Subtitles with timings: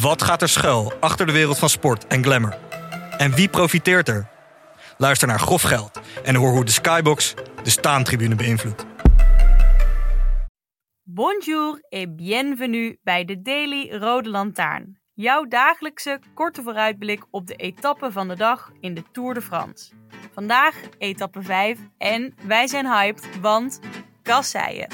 [0.00, 2.58] Wat gaat er schuil achter de wereld van sport en glamour?
[3.18, 4.28] En wie profiteert er?
[4.98, 8.84] Luister naar Grof Geld en hoor hoe de Skybox de staantribune beïnvloedt.
[11.02, 15.00] Bonjour et bienvenue bij de Daily Rode Lantaarn.
[15.14, 19.92] Jouw dagelijkse korte vooruitblik op de etappe van de dag in de Tour de France.
[20.32, 23.80] Vandaag etappe 5 en wij zijn hyped, want
[24.22, 24.88] kasseien.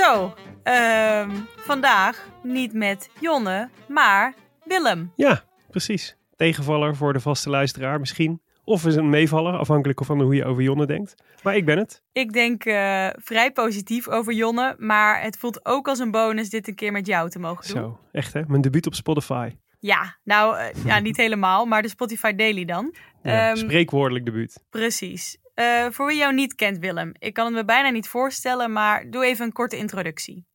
[0.00, 4.34] Zo, ehm, vandaag niet met Jonne, maar
[4.64, 5.12] Willem.
[5.16, 6.16] Ja, precies.
[6.36, 8.40] Tegenvaller voor de vaste luisteraar misschien.
[8.64, 11.14] Of is een meevaller, afhankelijk van hoe je over Jonne denkt.
[11.42, 12.02] Maar ik ben het.
[12.12, 16.68] Ik denk eh, vrij positief over Jonne, maar het voelt ook als een bonus dit
[16.68, 17.82] een keer met jou te mogen doen.
[17.82, 18.42] Zo, echt hè?
[18.46, 19.50] Mijn debuut op Spotify.
[19.78, 22.94] Ja, nou eh, ja, niet helemaal, maar de Spotify Daily dan.
[23.22, 24.62] Ja, Ehm, spreekwoordelijk debuut.
[24.70, 25.38] Precies.
[25.60, 29.10] Eh, voor wie jou niet kent, Willem, ik kan het me bijna niet voorstellen, maar
[29.10, 30.46] doe even een korte introductie.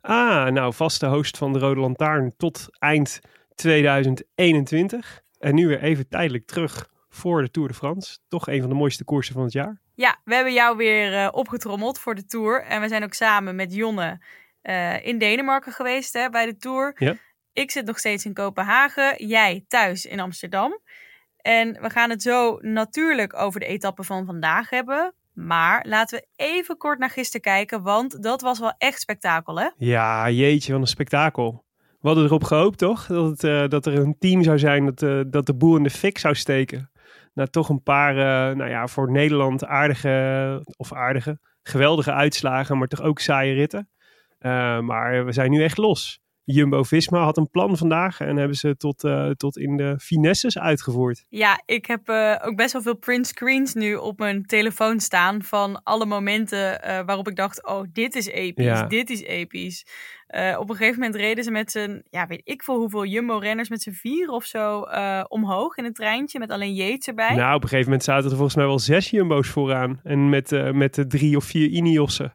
[0.00, 3.20] Ah, nou, vaste host van de Rode Lantaarn tot eind
[3.54, 5.22] 2021.
[5.38, 8.18] En nu weer even tijdelijk terug voor de Tour de France.
[8.28, 9.80] Toch een van de mooiste koersen van het jaar.
[9.94, 12.62] Ja, we hebben jou weer eh, opgetrommeld voor de Tour.
[12.62, 14.24] En we zijn ook samen met Jonne
[14.62, 16.92] eh, in Denemarken geweest hè, bij de Tour.
[16.98, 17.16] Ja.
[17.52, 20.80] Ik zit nog steeds in Kopenhagen, jij thuis in Amsterdam.
[21.44, 25.14] En we gaan het zo natuurlijk over de etappe van vandaag hebben.
[25.32, 29.68] Maar laten we even kort naar gisteren kijken, want dat was wel echt spektakel, hè?
[29.76, 31.64] Ja, jeetje, wat een spektakel.
[32.00, 33.06] We hadden erop gehoopt, toch?
[33.06, 35.82] Dat, het, eh, dat er een team zou zijn dat, eh, dat de boel in
[35.82, 36.90] de fik zou steken.
[37.34, 42.88] Na toch een paar, eh, nou ja, voor Nederland aardige, of aardige, geweldige uitslagen, maar
[42.88, 43.88] toch ook saaie ritten.
[44.80, 46.20] Maar we zijn nu echt los.
[46.44, 51.24] Jumbo-Visma had een plan vandaag en hebben ze tot, eh, tot in de finesses uitgevoerd.
[51.28, 55.42] Ja, ik heb eh, ook best wel veel print screens nu op mijn telefoon staan
[55.42, 58.86] van alle momenten eh, waarop ik dacht, oh, dit is episch, Ja.
[58.86, 59.86] dit is episch.
[60.58, 63.82] Op een gegeven moment reden ze met z'n, ja, weet ik veel hoeveel Jumbo-renners met
[63.82, 64.80] z'n vier of zo
[65.28, 67.34] omhoog in het treintje met alleen Yates erbij.
[67.34, 70.00] Nou, op een gegeven moment zaten er volgens mij wel zes Jumbo's vooraan.
[70.02, 72.34] En met, met de drie of vier Ineossen.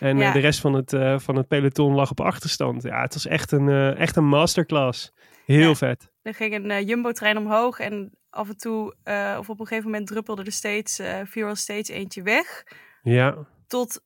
[0.00, 0.32] En eh, Ja.
[0.32, 2.82] de rest van het, eh, van het peloton lag op achterstand.
[2.82, 5.12] Ja, het was echt een, eh, echt een masterclass.
[5.44, 5.74] Heel Ja.
[5.74, 6.12] vet.
[6.22, 8.94] Er ging een Jumbo-trein omhoog en af en toe,
[9.38, 12.62] of op een gegeven moment druppelde er steeds, er steeds eentje weg.
[13.02, 13.34] Ja,
[13.66, 14.00] Tot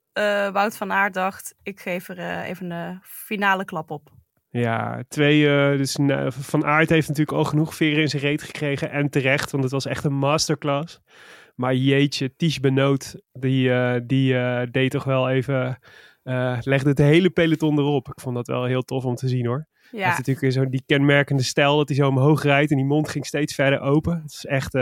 [0.53, 4.11] Wout van Aert dacht, ik geef er even een finale klap op.
[4.51, 5.43] ja twee.
[5.77, 8.91] dus nou, Van Aert heeft natuurlijk al genoeg veren in zijn reet gekregen.
[8.91, 11.01] En terecht, want het was echt een masterclass.
[11.55, 15.79] Maar jeetje, Ties Benoot, die, eh, die eh, deed toch wel even...
[16.23, 18.09] eh, legde het hele peloton erop.
[18.09, 19.67] Ik vond dat wel heel tof om te zien hoor.
[19.91, 22.87] Hij Ja, heeft natuurlijk zo die kenmerkende stijl dat hij zo omhoog rijdt en die
[22.87, 24.21] mond ging steeds verder open.
[24.23, 24.77] Het is echt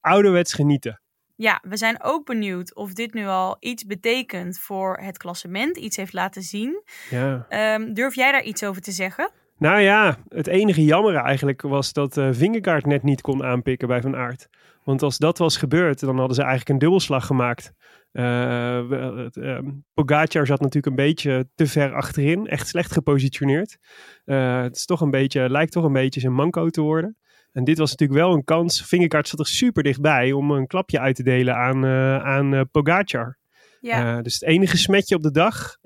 [0.00, 1.00] ouderwets genieten.
[1.36, 5.96] Ja, we zijn ook benieuwd of dit nu al iets betekent voor het klassement, iets
[5.96, 6.82] heeft laten zien.
[7.10, 7.46] Ja.
[7.48, 9.30] Ehm, durf jij daar iets over te zeggen?
[9.62, 14.16] Nou ja, het enige jammer eigenlijk was dat Vingegaard net niet kon aanpikken bij Van
[14.16, 14.48] Aert.
[14.84, 17.72] Want als dat was gebeurd, dan hadden ze eigenlijk een dubbelslag gemaakt.
[18.12, 23.78] Ehm, Pogacar zat natuurlijk een beetje te ver achterin, echt slecht gepositioneerd.
[24.24, 27.16] Eh, het is toch een beetje, lijkt toch een beetje zijn manco te worden.
[27.52, 28.84] En dit was natuurlijk wel een kans.
[28.84, 31.86] Vingegaard zat er super dichtbij om een klapje uit te delen aan,
[32.24, 33.38] aan Pogacar.
[33.80, 35.76] Ja, dus het enige smetje op de dag,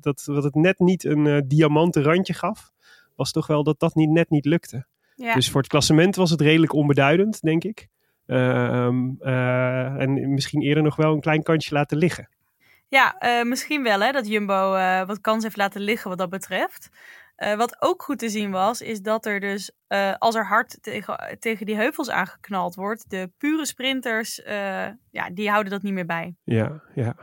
[0.00, 2.74] dat, dat het net niet een diamanten randje gaf,
[3.16, 4.86] was toch wel dat dat niet, net niet lukte.
[5.14, 5.34] ja.
[5.34, 7.88] Dus voor het klassement was het redelijk onbeduidend, denk ik.
[8.26, 12.28] Ehm, eh, en misschien eerder nog wel een klein kansje laten liggen.
[12.88, 16.30] ja eh, misschien wel hè, dat Jumbo eh, wat kans heeft laten liggen wat dat
[16.30, 16.90] betreft.
[17.36, 20.82] Uh, wat ook goed te zien was, is dat er dus, uh, als er hard
[20.82, 25.92] tegen, tegen die heuvels aangeknald wordt, de pure sprinters, uh, ja, die houden dat niet
[25.92, 26.36] meer bij.
[26.44, 27.16] Ja, ja.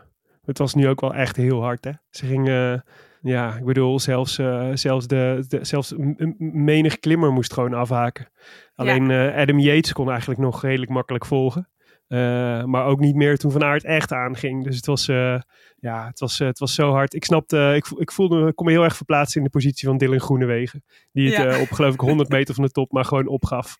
[0.45, 1.91] Het was nu ook wel echt heel hard, hè?
[2.09, 2.83] Ze gingen,
[3.23, 4.33] ja, ik bedoel, zelfs,
[4.73, 5.93] zelfs, de, de, zelfs
[6.37, 8.31] menig klimmer moest gewoon afhaken.
[8.75, 9.41] Alleen ja.
[9.41, 11.67] Adam Yates kon eigenlijk nog redelijk makkelijk volgen.
[12.13, 14.63] Uh, maar ook niet meer toen Van Aert echt aanging.
[14.63, 15.39] Dus het was, uh,
[15.75, 17.13] ja, het was, uh, het was zo hard.
[17.13, 19.97] Ik snapte, ik, ik voelde, ik kon me heel ererg verplaatsen in de positie van
[19.97, 20.83] Dylan Groenewegen.
[21.11, 21.61] Die het ja.
[21.61, 23.77] op geloof ik 100 meter van de top maar gewoon opgaf.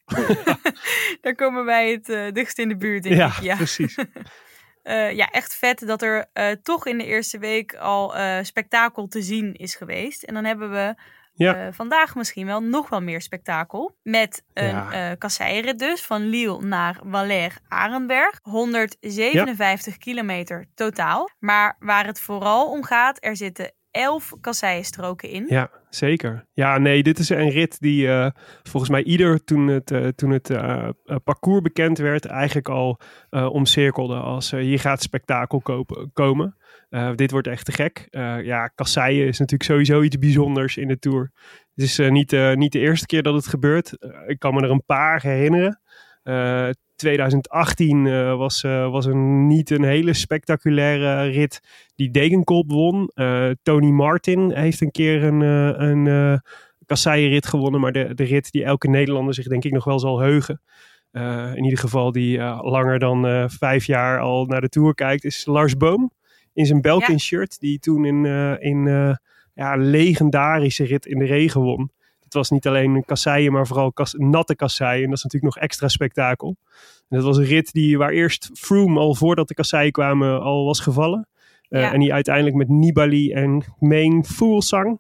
[1.22, 3.42] Daar komen wij het dichtst in de buurt, denk ja, ik.
[3.42, 3.98] Ja, precies.
[5.16, 6.26] ja, echt vet dat er
[6.64, 8.14] toch in de eerste week al
[8.44, 10.24] spektakel te zien is geweest.
[10.24, 10.96] En dan hebben we
[11.36, 11.72] ja.
[11.72, 13.98] Vandaag misschien wel nog wel meer spektakel.
[14.04, 15.74] Met een ja.
[15.76, 18.40] dus van Lille naar Valère Arenberg.
[18.42, 20.00] 157 ja.
[20.00, 21.30] kilometer totaal.
[21.40, 25.46] Maar waar het vooral om gaat, er zitten 11 kasseienstroken in.
[25.48, 26.46] Ja, zeker.
[26.54, 28.28] Ja, nee, dit is een rit die uh,
[28.64, 30.90] volgens mij ieder toen het, uh, toen het uh,
[31.24, 33.00] parcours bekend werd, eigenlijk al
[33.30, 36.58] omcirkelde als hier gaat spektakel kopen, komen.
[37.16, 38.08] dit wordt echt te gek.
[38.44, 41.32] ja, kasseien is natuurlijk sowieso iets bijzonders in de Tour.
[41.76, 43.98] Het is niet, niet de eerste keer dat het gebeurt.
[44.26, 45.82] ik kan me er een paar herinneren.
[46.96, 51.60] 2018 uh, was, uh, was een, niet een hele spectaculaire rit
[51.96, 53.12] die Degenkolb won.
[53.16, 55.42] Uh, Tony Martin heeft een keer een,
[55.82, 56.42] een
[56.86, 60.20] kasseienrit gewonnen, maar de, de rit die elke Nederlander zich denk ik nog wel zal
[60.20, 60.62] heugen.
[61.56, 65.78] in ieder geval die langer dan vijf jaar al naar de Tour kijkt, is Lars
[65.78, 66.12] Boom
[66.54, 67.60] in zijn Belkin shirt.
[67.60, 68.26] Die toen in,
[68.60, 68.86] in
[69.54, 71.92] ja, legendarische rit in de regen won
[72.34, 75.04] het was niet alleen kasseien, maar vooral kas, natte kasseien.
[75.04, 76.56] En dat is natuurlijk nog extra spektakel.
[77.10, 80.66] En dat was een rit die, waar eerst Froome al voordat de kasseien kwamen al
[80.66, 81.28] was gevallen.
[81.70, 81.94] Uh, ja.
[81.94, 85.00] En die uiteindelijk met Nibali en Main Fuglsang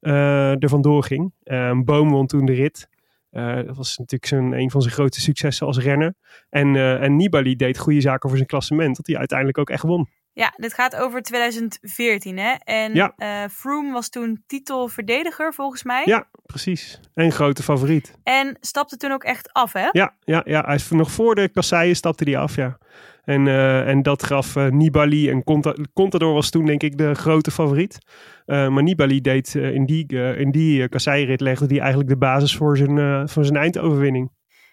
[0.00, 1.32] uh, er vandoor ging.
[1.44, 2.88] Uh, Boom won toen de rit.
[3.32, 6.14] Uh, dat was natuurlijk zijn, een van zijn grote successen als renner.
[6.50, 10.08] En, en Nibali deed goede zaken voor zijn klassement, dat hij uiteindelijk ook echt won.
[10.34, 12.54] Ja, dit gaat over 2014 hè.
[12.64, 13.12] En ja.
[13.16, 16.02] uh, Froome was toen titelverdediger volgens mij.
[16.04, 17.00] Ja, precies.
[17.14, 18.14] En grote favoriet.
[18.22, 19.88] En stapte toen ook echt af hè?
[19.90, 20.62] Ja, ja, ja.
[20.64, 22.78] Hij is nog voor de kasseien stapte hij af ja.
[23.24, 25.44] En, uh, en dat gaf uh, Nibali en
[25.92, 27.98] Contador was toen denk ik de grote favoriet.
[28.46, 30.06] Maar Nibali deed in die,
[30.36, 34.30] in die kasseirit legde hij eigenlijk de basis voor zijn, voor zijn eindoverwinning.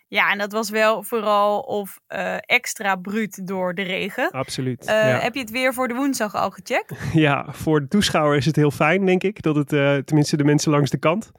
[0.09, 4.31] Ja, en dat was wel vooral of uh, extra bruut door de regen.
[4.31, 4.81] Absoluut.
[4.81, 5.19] Uh, ja.
[5.19, 6.93] Heb je het weer voor de woensdag al gecheckt?
[7.13, 9.41] Ja, voor de toeschouwer is het heel fijn, denk ik.
[9.41, 11.31] Dat het uh, tenminste de mensen langs de kant.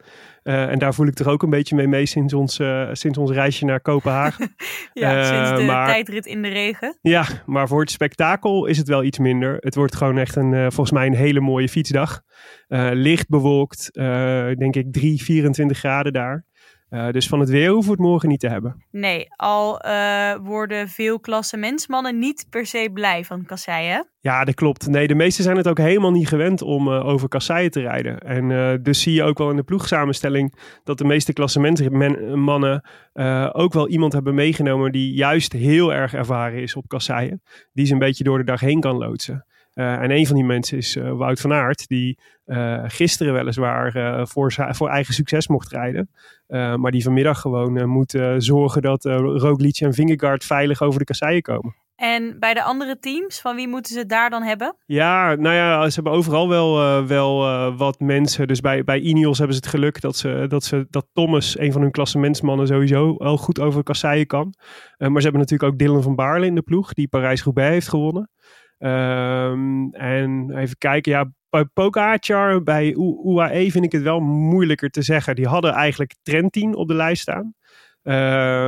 [0.43, 2.61] en daar voel ik toch ook een beetje mee mee sinds ons,
[2.93, 4.55] sinds ons reisje naar Kopenhagen.
[4.93, 6.99] ja, sinds de maar, tijdrit in de regen.
[7.01, 9.57] Ja, maar voor het spektakel is het wel iets minder.
[9.61, 12.21] Het wordt gewoon echt een, volgens mij een hele mooie fietsdag.
[12.93, 13.91] licht bewolkt,
[14.59, 16.49] denk ik 3, 24 graden daar.
[16.91, 18.85] Uh, dus van het weer hoeven we het morgen niet te hebben.
[18.91, 24.09] Nee, al uh, worden veel klassementsmannen niet per se blij van kasseien.
[24.21, 24.89] Ja, dat klopt.
[24.89, 28.19] Nee, de meesten zijn het ook helemaal niet gewend om uh, over kasseien te rijden.
[28.19, 30.55] En dus zie je ook wel in de ploegsamenstelling
[30.85, 32.85] dat de meeste klassementsmannen
[33.53, 37.43] ook wel iemand hebben meegenomen die juist heel erg ervaren is op kasseien.
[37.73, 39.45] Die ze een beetje door de dag heen kan loodsen.
[39.81, 44.27] Uh, en een van die mensen is uh, Wout van Aert, die uh, gisteren weliswaar
[44.29, 46.11] voor, voor eigen succes mocht rijden.
[46.49, 51.75] maar die vanmiddag gewoon moet zorgen dat Roglic en Vingegaard veilig over de kasseien komen.
[51.97, 54.77] En bij de andere teams, van wie moeten ze het daar dan hebben?
[54.87, 57.39] Ja, nou ja, ze hebben overal wel, wel
[57.77, 58.49] wat mensen.
[58.49, 61.73] Dus bij, bij Ineos hebben ze het geluk dat, ze, dat, ze, dat Thomas, een
[61.73, 64.55] van hun klassementsmannen, sowieso wel goed over kasseien kan.
[64.97, 68.31] maar ze hebben natuurlijk ook Dylan van Baarle in de ploeg, die Parijs-Roubaix heeft gewonnen.
[68.83, 72.95] Um, en even kijken, ja, bij Pogacar, bij
[73.25, 75.35] UAE vind ik het wel moeilijker te zeggen.
[75.35, 77.55] Die hadden eigenlijk Trentin op de lijst staan.
[78.03, 78.15] Uh,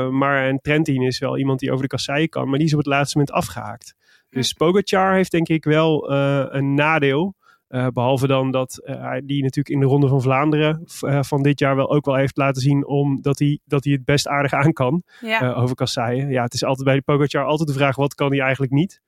[0.08, 2.78] maar en Trentin is wel iemand die over de kasseien kan, maar die is op
[2.78, 3.94] het laatste moment afgehaakt.
[4.28, 7.34] Dus Pogacar heeft denk ik wel uh, een nadeel.
[7.68, 10.82] Uh, behalve dan dat hij die natuurlijk in de Ronde van Vlaanderen
[11.24, 14.28] van dit jaar wel ook wel heeft laten zien omdat hij, dat hij het best
[14.28, 15.52] aardig aan kan ja.
[15.52, 16.30] over kasseien.
[16.30, 19.00] Ja, het is altijd bij de Pogacar altijd de vraag wat kan hij eigenlijk niet.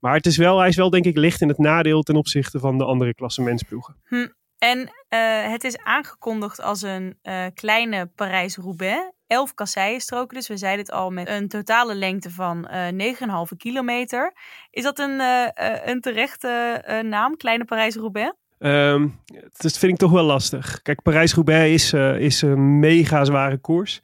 [0.00, 2.58] Maar het is wel, hij is wel denk ik licht in het nadeel ten opzichte
[2.58, 3.96] van de andere klassementsploegen.
[4.04, 4.28] Hm.
[4.58, 4.88] En uh,
[5.50, 9.12] het is aangekondigd als een uh, kleine Parijs-Roubaix.
[9.26, 13.14] 11 kasseienstroken, dus we zeiden het al, met een totale lengte van uh,
[13.50, 14.32] 9,5 kilometer.
[14.70, 15.20] Is dat een,
[15.90, 18.32] een terechte naam, kleine Parijs-Roubaix?
[18.58, 19.20] Um,
[19.52, 20.82] dat vind ik toch wel lastig.
[20.82, 24.00] Kijk, Parijs-Roubaix is, is een mega zware koers.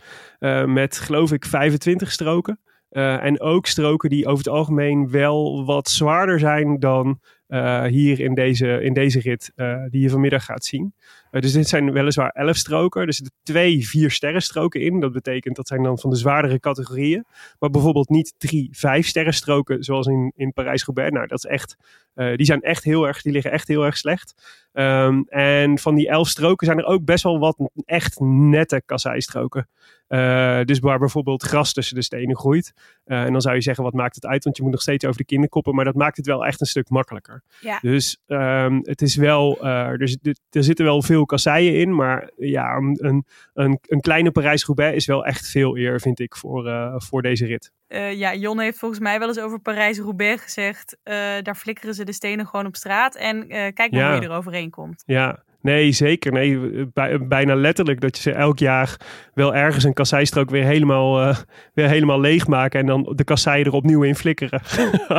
[0.67, 2.61] met geloof ik 25 stroken.
[2.97, 8.21] Uh, en ook stroken die over het algemeen wel wat zwaarder zijn dan uh, hier
[8.21, 10.95] in deze, in deze rit uh, die je vanmiddag gaat zien.
[11.31, 13.07] Uh, dus dit zijn weliswaar 11 stroken.
[13.07, 15.01] Er zitten twee vier sterren stroken in.
[15.01, 17.25] Dat betekent dat zijn dan van de zwaardere categorieën.
[17.59, 21.13] Maar bijvoorbeeld niet drie vijf sterren stroken zoals in, in Parijs-Roubaix.
[21.13, 21.77] Nou, dat is echt,
[22.15, 24.35] uh, die zijn echt heel erg, die liggen echt heel erg slecht.
[24.73, 29.69] Um, en van die elf stroken zijn er ook best wel wat echt nette kasseistroken.
[30.09, 32.73] Uh, dus waar bijvoorbeeld gras tussen de stenen groeit.
[33.07, 34.45] Uh, en dan zou je zeggen, wat maakt het uit?
[34.45, 35.75] Want je moet nog steeds over de kinderkoppen.
[35.75, 37.43] Maar dat maakt het wel echt een stuk makkelijker.
[37.61, 37.79] Ja.
[37.83, 40.09] Dus um, het is wel, er,
[40.51, 41.95] zitten wel veel kasseien in.
[41.95, 46.93] Maar ja, een, een, een kleine Parijs-Roubaix is wel echt veel eer, vind ik, voor,
[46.97, 47.73] voor deze rit.
[47.89, 50.97] Uh, ja, Jon heeft volgens mij wel eens over Parijs-Roubaix gezegd.
[51.05, 53.17] Uh, daar flikkeren ze de stenen gewoon op straat.
[53.17, 54.13] En uh, kijk maar ja.
[54.13, 55.03] hoe je er overheen komt.
[55.07, 56.33] Ja, nee, zeker.
[56.33, 58.97] Nee, bij, bijna letterlijk dat je ze elk jaar
[59.35, 61.35] wel ergens een kasseistrook weer helemaal,
[61.75, 62.81] weer helemaal leegmaken.
[62.81, 64.61] En dan de kassei er opnieuw in flikkeren.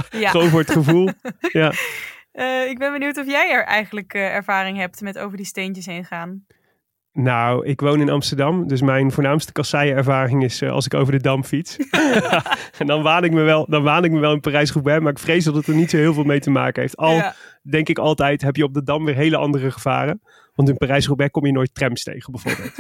[0.09, 0.29] ja.
[0.31, 1.09] gewoon voor het gevoel.
[1.51, 1.71] ja.
[2.67, 6.45] Ik ben benieuwd of jij er eigenlijk ervaring hebt met over die steentjes heen gaan.
[7.19, 11.21] Nou, ik woon in Amsterdam, dus mijn voornaamste kasseienervaring is uh, als ik over de
[11.21, 11.77] Dam fiets.
[12.79, 15.19] en dan waan ik me wel, dan waan ik me wel in Parijs-Roubaix, maar ik
[15.19, 16.97] vrees dat het er niet zo heel veel mee te maken heeft.
[16.97, 17.35] Al ja.
[17.61, 20.21] denk ik altijd, heb je op de Dam weer hele andere gevaren.
[20.53, 22.73] Want in Parijs-Roubaix kom je nooit trams tegen, bijvoorbeeld.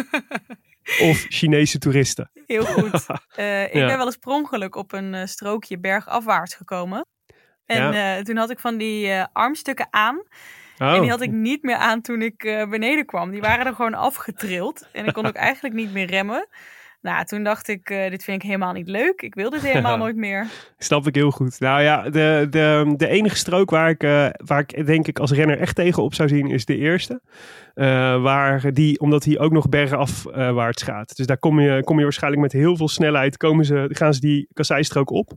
[1.11, 2.31] of Chinese toeristen.
[2.45, 3.05] Heel goed.
[3.39, 3.85] Uh, ik ja.
[3.87, 7.05] ben wel eens per ongeluk op een uh, strookje bergafwaarts gekomen.
[7.67, 8.21] En ja.
[8.21, 10.21] toen had ik van die armstukken aan.
[10.79, 10.93] Oh.
[10.93, 13.31] En die had ik niet meer aan toen ik uh, beneden kwam.
[13.31, 14.87] Die waren er gewoon afgetrild.
[14.91, 16.47] En ik kon ook eigenlijk niet meer remmen.
[17.01, 19.21] Nou, toen dacht ik, uh, dit vind ik helemaal niet leuk.
[19.21, 20.47] Ik wil dit helemaal nooit meer.
[20.77, 21.59] Snap ik heel goed.
[21.59, 25.31] Nou ja, de, de, de enige strook waar ik, uh, waar ik denk ik als
[25.31, 27.21] renner echt tegen op zou zien, is de eerste.
[27.75, 27.85] Uh,
[28.21, 31.15] waar die, omdat hij ook nog bergafwaarts gaat.
[31.15, 34.19] Dus daar kom je, kom je waarschijnlijk met heel veel snelheid, komen ze, gaan ze
[34.19, 35.31] die kasseistrook op.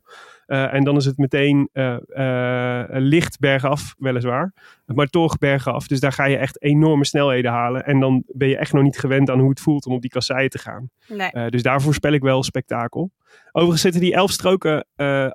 [0.50, 4.52] Uh, en dan is het meteen uh, uh, licht bergaf, weliswaar.
[4.86, 5.86] Maar toch bergaf.
[5.86, 7.84] Dus daar ga je echt enorme snelheden halen.
[7.84, 10.10] En dan ben je echt nog niet gewend aan hoe het voelt om op die
[10.10, 10.90] kasseien te gaan.
[11.08, 11.50] Nee.
[11.50, 13.10] dus daarvoor spel ik wel spektakel.
[13.52, 14.86] Overigens zitten die elf stroken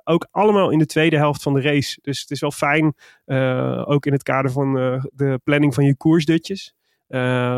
[0.04, 1.98] ook allemaal in de tweede helft van de race.
[2.02, 2.94] Dus het is wel fijn,
[3.84, 4.72] ook in het kader van
[5.12, 6.74] de planning van je koersdutjes.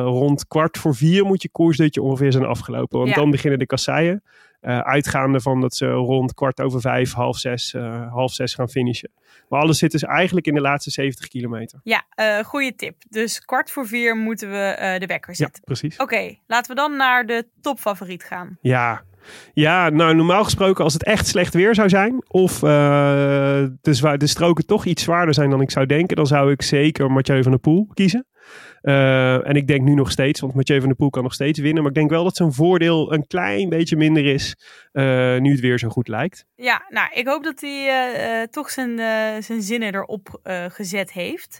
[0.02, 2.98] Rond kwart voor vier moet je koersdutje ongeveer zijn afgelopen.
[2.98, 3.16] Want ja.
[3.16, 4.22] dan beginnen de kasseien.
[4.60, 8.68] Uh, uitgaande van dat ze rond kwart over vijf, half zes, uh, half zes gaan
[8.68, 9.10] finishen.
[9.48, 11.80] Maar alles zit dus eigenlijk in de laatste 70 kilometer.
[11.82, 12.96] Ja, uh, goede tip.
[13.08, 15.56] Dus kwart voor vier moeten we de wekker zetten.
[15.64, 15.94] Ja, precies.
[15.94, 18.58] Oké, okay, laten we dan naar de topfavoriet gaan.
[18.60, 19.02] Ja,
[19.52, 22.24] ja, nou normaal gesproken als het echt slecht weer zou zijn.
[22.28, 26.16] Of de, de stroken toch iets zwaarder zijn dan ik zou denken.
[26.16, 28.26] Dan zou ik zeker Mathieu van der Poel kiezen.
[28.82, 31.58] Uh, en ik denk nu nog steeds, want Mathieu van der Poel kan nog steeds
[31.58, 31.82] winnen.
[31.82, 34.56] Maar ik denk wel dat zijn voordeel een klein beetje minder is.
[34.92, 35.04] Uh,
[35.38, 36.44] nu het weer zo goed lijkt.
[36.54, 38.98] Ja, nou, ik hoop dat hij uh, toch zijn,
[39.42, 41.58] zijn zinnen erop gezet heeft.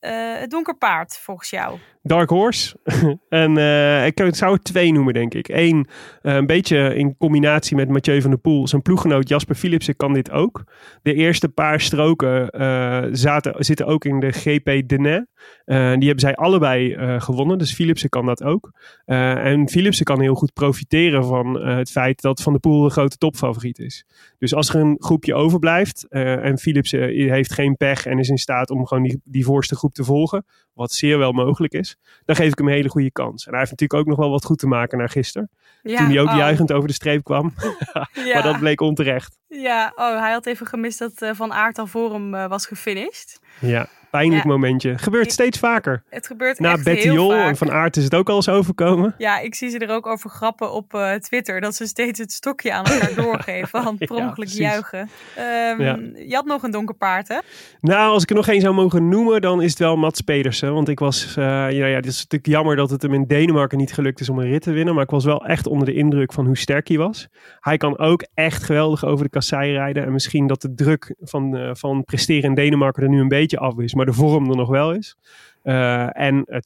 [0.00, 1.78] het donker paard, volgens jou.
[2.06, 2.76] Dark Horse.
[3.28, 5.48] en uh, ik zou het twee noemen, denk ik.
[5.48, 5.86] Eén,
[6.22, 8.68] uh, een beetje in combinatie met Mathieu van der Poel.
[8.68, 10.64] Zijn ploeggenoot Jasper Philipsen kan dit ook.
[11.02, 15.28] De eerste paar stroken uh, zaten, zitten ook in de GP Denain.
[15.64, 15.74] die
[16.06, 17.58] hebben zij allebei gewonnen.
[17.58, 18.72] Dus Philipsen kan dat ook.
[19.04, 23.16] en Philipsen kan heel goed profiteren van het feit dat Van der Poel een grote
[23.16, 24.06] topfavoriet is.
[24.38, 28.70] Dus als er een groepje overblijft en Philipsen heeft geen pech en is in staat
[28.70, 30.44] om gewoon die voorste groep te volgen.
[30.76, 33.44] Wat zeer wel mogelijk is dan geef ik hem een hele goede kans.
[33.44, 35.50] En hij heeft natuurlijk ook nog wel wat goed te maken naar gisteren.
[35.82, 36.36] Ja, toen hij ook oh.
[36.36, 37.54] juichend over de streep kwam.
[37.56, 38.08] ja.
[38.34, 39.38] Maar dat bleek onterecht.
[39.48, 42.66] Ja, oh, hij had even gemist dat uh, Van Aert al voor hem uh, was
[42.66, 43.40] gefinished.
[43.60, 44.50] Ja, pijnlijk ja.
[44.50, 44.98] momentje.
[44.98, 46.02] Gebeurt steeds vaker.
[46.08, 47.48] Het gebeurt Na echt Betty heel vaak.
[47.48, 49.14] en Van Aert is het ook al eens overkomen.
[49.18, 51.60] Ja, ik zie ze er ook over grappen op uh, Twitter.
[51.60, 53.82] Dat ze steeds het stokje aan elkaar doorgeven.
[53.82, 55.00] Van per ongeluk ja, juichen.
[55.00, 55.98] Um, ja.
[56.26, 57.38] Je had nog een donker paard, hè?
[57.80, 60.74] Nou, als ik er nog één zou mogen noemen, dan is het wel Mats Pedersen.
[60.74, 63.78] Want ik was, uh, ja, ja, het is natuurlijk jammer dat het hem in Denemarken
[63.78, 64.94] niet gelukt is om een rit te winnen.
[64.94, 67.28] Maar ik was wel echt onder de indruk van hoe sterk hij was.
[67.60, 70.04] Hij kan ook echt geweldig over de kassei rijden.
[70.04, 73.58] En misschien dat de druk van, uh, van presteren in Denemarken er nu een beetje
[73.58, 73.94] af is.
[73.94, 75.16] Maar de vorm er nog wel is.
[75.64, 76.58] Uh, en uh,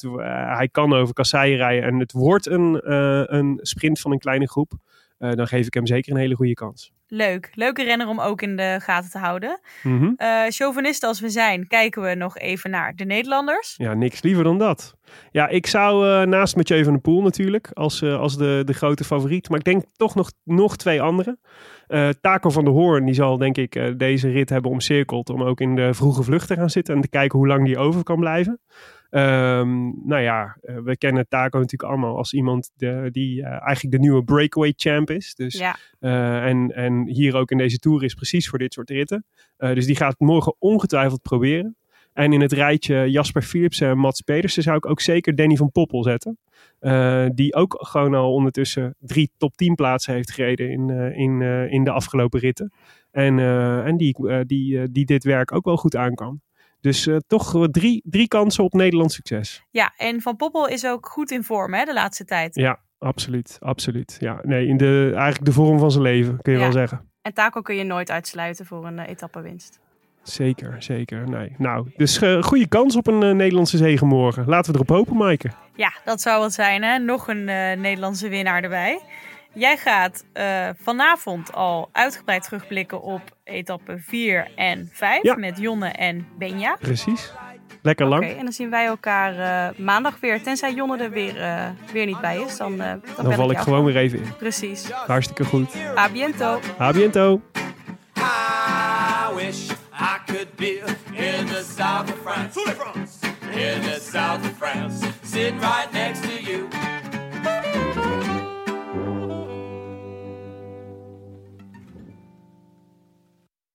[0.56, 1.88] hij kan over kasseien rijden.
[1.88, 4.72] En het wordt een, uh, een sprint van een kleine groep.
[5.20, 6.92] Dan geef ik hem zeker een hele goede kans.
[7.06, 7.50] Leuk.
[7.54, 9.60] Leuke renner om ook in de gaten te houden.
[9.82, 10.14] Mm -hmm.
[10.50, 13.74] chauvinist als we zijn, kijken we nog even naar de Nederlanders.
[13.76, 14.96] Ja, niks liever dan dat.
[15.30, 19.48] Ja, ik zou naast Mathieu van der Poel natuurlijk als, als de, de grote favoriet.
[19.48, 21.40] Maar ik denk toch nog, nog twee anderen.
[22.20, 25.76] Taco van der Hoorn die zal denk ik deze rit hebben omcirkeld om ook in
[25.76, 28.60] de vroege vlucht te gaan zitten en te kijken hoe lang die over kan blijven.
[29.10, 33.98] Um, nou ja, uh, we kennen Taco natuurlijk allemaal als iemand de, die eigenlijk de
[33.98, 35.34] nieuwe breakaway champ is.
[35.34, 35.76] Dus, ja.
[36.44, 39.24] en, en hier ook in deze tour is precies voor dit soort ritten.
[39.56, 41.76] dus die gaat morgen ongetwijfeld proberen.
[42.12, 45.70] En in het rijtje Jasper Philipsen en Mats Pedersen zou ik ook zeker Danny van
[45.70, 46.38] Poppel zetten.
[46.80, 51.40] Uh, die ook gewoon al ondertussen drie top 10 plaatsen heeft gereden in, uh, in,
[51.40, 52.72] uh, in de afgelopen ritten.
[53.10, 53.38] En,
[53.84, 56.40] en die, die, die dit werk ook wel goed aan kan.
[56.80, 59.62] Dus toch drie, drie kansen op Nederlands succes.
[59.70, 62.54] Ja, en Van Poppel is ook goed in vorm hè, de laatste tijd.
[62.54, 63.56] Ja, absoluut.
[63.60, 64.16] absoluut.
[64.18, 66.64] Ja, nee, in de, eigenlijk de vorm van zijn leven, kun je ja.
[66.64, 67.08] wel zeggen.
[67.22, 69.80] En Taco kun je nooit uitsluiten voor een etappewinst.
[70.22, 71.28] Zeker, zeker.
[71.28, 71.54] Nee.
[71.58, 74.44] Nou, dus uh, goede kans op een uh, Nederlandse zege morgen.
[74.46, 75.50] Laten we erop hopen, Maaike.
[75.74, 76.98] Ja, dat zou het zijn, hè?
[76.98, 79.00] Nog een uh, Nederlandse winnaar erbij.
[79.52, 80.24] Jij gaat
[80.82, 85.34] vanavond al uitgebreid terugblikken op etappe 4 en 5 ja.
[85.34, 86.76] met Jonne en Benja.
[86.80, 87.32] Precies.
[87.82, 88.20] Lekker lang.
[88.20, 90.42] Oké, okay, en dan zien wij elkaar maandag weer.
[90.42, 91.34] Tenzij Jonne er weer,
[91.92, 94.36] weer niet bij is, dan, dan, dan val ik, ik gewoon weer even in.
[94.38, 94.90] Precies.
[94.90, 95.76] Hartstikke goed.
[95.96, 96.60] A biento.
[96.80, 97.40] A biento.
[98.16, 102.60] I wish I could be in the south of France.
[103.50, 106.79] In the south of France, sitting right next to you.